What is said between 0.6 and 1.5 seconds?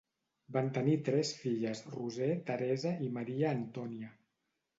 tenir tres